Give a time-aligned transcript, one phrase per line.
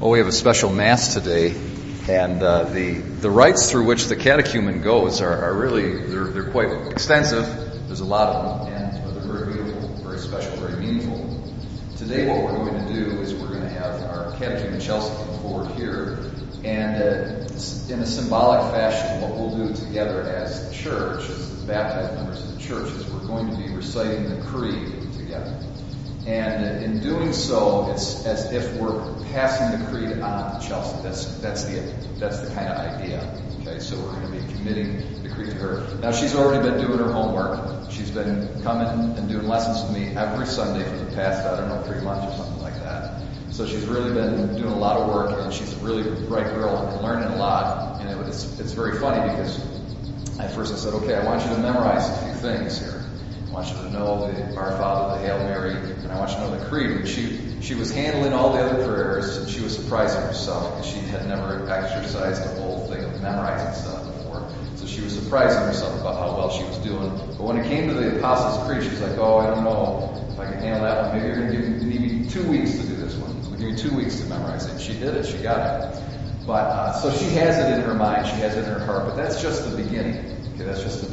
[0.00, 1.56] Well, we have a special mass today,
[2.08, 6.52] and uh, the the rites through which the catechumen goes are, are really they're, they're
[6.52, 7.44] quite extensive.
[7.88, 11.52] There's a lot of them, and they're very beautiful, very special, very meaningful.
[11.96, 15.40] Today, what we're going to do is we're going to have our catechumen Chelsea come
[15.40, 16.30] forward here,
[16.62, 22.40] and uh, in a symbolic fashion, what we'll do together as church, as baptized members
[22.44, 25.60] of the church, is we're going to be reciting the creed together.
[26.28, 29.00] And in doing so, it's as if we're
[29.32, 31.02] passing the creed on to Chelsea.
[31.02, 31.80] That's that's the
[32.18, 33.42] that's the kind of idea.
[33.60, 35.98] Okay, so we're going to be committing the creed to her.
[36.02, 37.90] Now she's already been doing her homework.
[37.90, 41.70] She's been coming and doing lessons with me every Sunday for the past I don't
[41.70, 43.22] know three months or something like that.
[43.50, 46.76] So she's really been doing a lot of work, and she's a really bright girl
[46.76, 48.02] and learning a lot.
[48.02, 49.58] And it, it's it's very funny because
[50.38, 52.97] at first I said, okay, I want you to memorize a few things here.
[53.58, 56.36] I want you to know the Our Father, the Hail Mary, and I want you
[56.36, 56.90] to know the Creed.
[56.92, 60.86] And she she was handling all the other prayers, and she was surprising herself because
[60.86, 64.48] she had never exercised the whole thing of memorizing stuff before.
[64.76, 67.10] So she was surprising herself about how well she was doing.
[67.10, 70.30] But when it came to the Apostles' Creed, she was like, oh, I don't know
[70.30, 71.16] if I can handle that one.
[71.16, 73.40] Maybe you're going to give need me two weeks to do this one.
[73.50, 74.80] We'll give you two weeks to memorize it.
[74.80, 75.26] She did it.
[75.26, 76.02] She got it.
[76.46, 79.06] But uh, so she has it in her mind, she has it in her heart.
[79.06, 80.14] But that's just the beginning.
[80.54, 81.07] Okay, that's just the.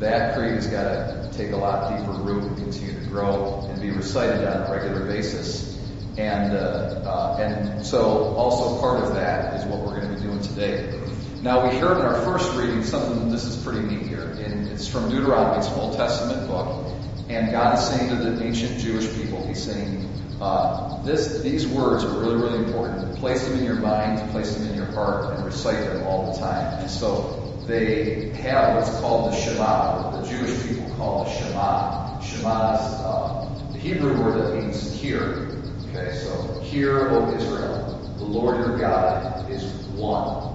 [0.00, 3.80] That creed has got to take a lot deeper root and continue to grow and
[3.80, 5.78] be recited on a regular basis.
[6.16, 10.22] And uh, uh, and so also part of that is what we're going to be
[10.22, 10.98] doing today.
[11.42, 13.30] Now we heard in our first reading something.
[13.30, 14.22] This is pretty neat here.
[14.22, 15.58] And it's from Deuteronomy.
[15.58, 16.86] It's an Old Testament book.
[17.28, 20.08] And God is saying to the ancient Jewish people, He's saying,
[20.40, 23.16] uh, this, these words are really, really important.
[23.16, 26.38] Place them in your mind, place them in your heart, and recite them all the
[26.38, 26.80] time.
[26.80, 32.20] And so they have what's called the Shema, the Jewish people call the Shema.
[32.20, 35.62] Shema is uh, the Hebrew word that means hear.
[35.88, 39.62] Okay, so hear, O Israel, the Lord your God is
[39.94, 40.48] one.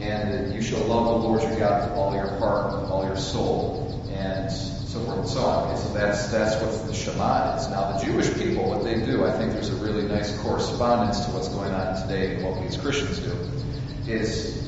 [0.00, 3.16] And you shall love the Lord your God with all your heart, with all your
[3.16, 5.68] soul, and so forth and so on.
[5.68, 7.68] Okay, so that's that's what the Shema is.
[7.68, 11.32] Now the Jewish people, what they do, I think there's a really nice correspondence to
[11.32, 13.36] what's going on today and what we as Christians do.
[14.10, 14.65] Is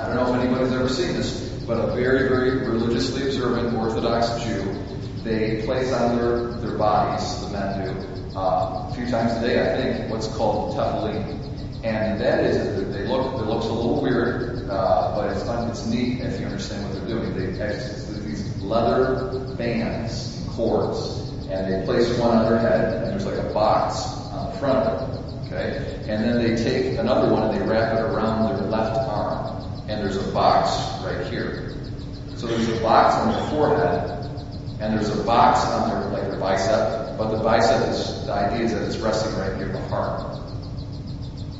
[0.00, 4.42] I don't know if anybody's ever seen this, but a very, very religiously observant Orthodox
[4.42, 4.74] Jew,
[5.22, 9.60] they place on their, their bodies, the men do, uh, a few times a day,
[9.60, 11.38] I think, what's called tefillin.
[11.84, 16.20] And that is, they look, it looks a little weird, uh, but it's, it's neat
[16.20, 17.34] if you understand what they're doing.
[17.36, 23.26] They actually, these leather bands cords, and they place one on their head, and there's
[23.26, 25.20] like a box on the front of it.
[25.46, 25.96] Okay?
[26.08, 29.56] And then they take another one and they wrap it around their left arm.
[29.88, 31.76] And there's a box right here.
[32.36, 34.10] So there's a box on their forehead,
[34.80, 38.64] and there's a box on their like their bicep, but the bicep is the idea
[38.64, 40.40] is that it's resting right near the heart.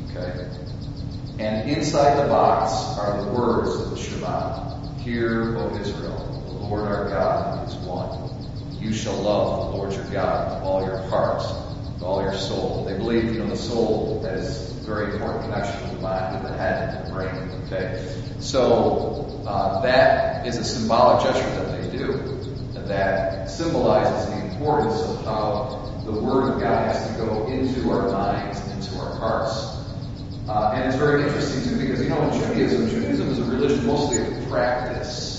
[0.07, 0.49] Okay?
[1.39, 4.97] And inside the box are the words of the Shema.
[5.01, 8.11] Hear, O Israel, the Lord our God is one.
[8.81, 11.43] You shall love the Lord your God with all your heart,
[12.01, 12.85] with all your soul.
[12.85, 16.51] They believe, you know, the soul has a very important connection with the mind, with
[16.51, 17.51] the head, and the brain.
[17.67, 22.41] Okay, so uh, that is a symbolic gesture that they do
[22.87, 28.11] that symbolizes the importance of how the Word of God has to go into our
[28.11, 29.53] minds, into our hearts.
[30.49, 33.87] Uh, and it's very interesting too because you know in Judaism, Judaism is a religion
[33.87, 35.39] mostly of practice.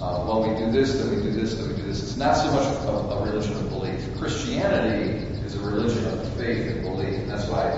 [0.00, 2.02] Uh, well, we do this, then we do this, then we do this.
[2.02, 4.18] It's not so much a, a religion of belief.
[4.18, 7.70] Christianity is a religion of faith and belief, and that's why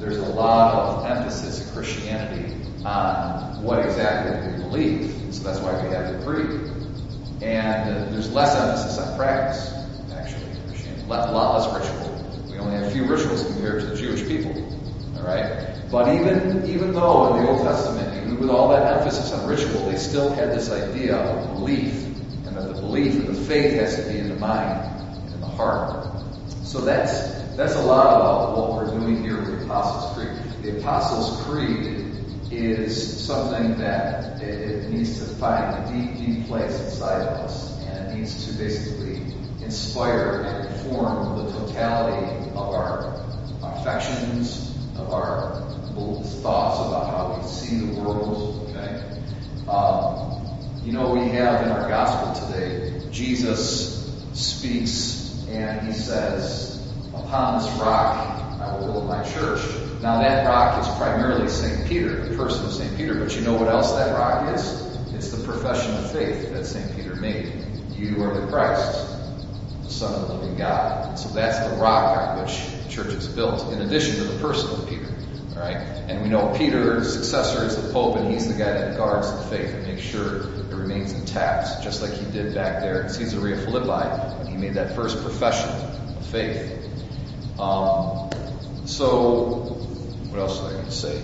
[0.00, 5.34] there's a lot of emphasis in Christianity on what exactly we believe.
[5.34, 6.50] So that's why we have the creed.
[7.42, 9.72] And uh, there's less emphasis on practice,
[10.12, 11.02] actually, in Christianity.
[11.02, 12.50] A lot, less ritual.
[12.50, 14.52] We only have a few rituals compared to the Jewish people.
[15.16, 15.74] All right?
[15.90, 19.90] But even, even though in the Old Testament, even with all that emphasis on ritual,
[19.90, 21.92] they still had this idea of belief,
[22.46, 24.86] and that the belief and the faith has to be in the mind
[25.24, 26.17] and in the heart.
[26.68, 30.62] So that's that's a lot about what we're doing here with the Apostles' Creed.
[30.62, 32.12] The Apostles' Creed
[32.52, 37.82] is something that it, it needs to find a deep, deep place inside of us,
[37.86, 39.22] and it needs to basically
[39.64, 43.14] inspire and inform the totality of our
[43.62, 45.54] affections, of our
[46.42, 48.68] thoughts about how we see the world.
[48.68, 54.04] Okay, um, you know we have in our gospel today Jesus
[54.34, 56.80] speaks and he says,
[57.14, 58.16] "Upon this rock
[58.60, 59.60] I will build my church."
[60.02, 61.86] Now that rock is primarily St.
[61.86, 62.96] Peter, the person of St.
[62.96, 64.86] Peter, but you know what else that rock is?
[65.14, 66.94] It's the profession of faith that St.
[66.94, 67.52] Peter made.
[67.96, 69.08] You are the Christ,
[69.84, 71.18] the Son of the living God.
[71.18, 74.70] So that's the rock on which the church is built, in addition to the person
[74.70, 74.97] of Peter.
[75.58, 75.76] Right?
[76.08, 79.42] And we know Peter, successor, is the Pope, and he's the guy that guards the
[79.56, 83.56] faith and makes sure it remains intact, just like he did back there in Caesarea
[83.56, 86.72] Philippi when he made that first profession of faith.
[87.58, 88.30] Um,
[88.86, 89.74] so,
[90.30, 91.22] what else was I going to say?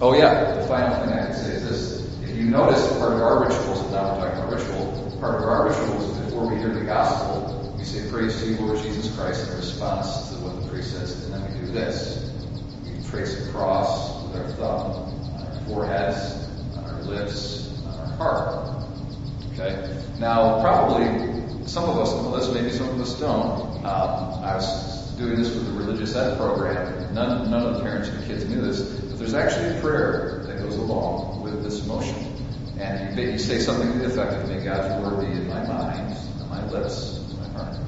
[0.00, 2.22] Oh yeah, the final thing I can say is this.
[2.28, 5.68] If you notice, part of our rituals, now we're talking about ritual, part of our
[5.68, 9.56] rituals, before we hear the gospel, we say, praise to you, Lord Jesus Christ, in
[9.56, 12.28] response to what the priest says, and then we do this
[13.10, 14.92] trace a cross with our thumb
[15.34, 18.84] on our foreheads, on our lips, on our heart.
[19.52, 20.04] Okay?
[20.18, 21.06] Now, probably
[21.66, 23.84] some of us know this, maybe some of us don't.
[23.84, 27.14] Um, I was doing this with the religious ed program.
[27.14, 30.58] None, none of the parents and kids knew this, but there's actually a prayer that
[30.58, 32.34] goes along with this motion.
[32.78, 36.16] And you, say something to the effect of, may God's word be in my mind,
[36.40, 37.87] on my lips, my heart.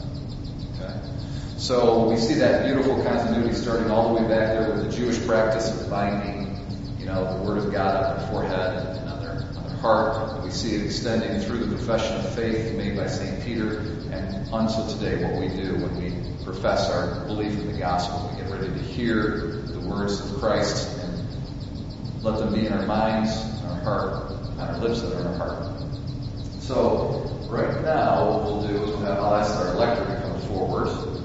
[1.61, 5.25] So we see that beautiful continuity starting all the way back there with the Jewish
[5.27, 6.57] practice of binding,
[6.99, 10.43] you know, the Word of God on their forehead and on their, on their heart.
[10.43, 13.45] We see it extending through the profession of faith made by St.
[13.45, 13.81] Peter
[14.11, 18.31] and until today what we do when we profess our belief in the gospel.
[18.31, 22.87] We get ready to hear the words of Christ and let them be in our
[22.87, 25.83] minds, in our heart, on our lips and in our heart.
[26.61, 30.41] So right now what we'll do is we'll have, I'll ask our lector to come
[30.49, 31.20] forward.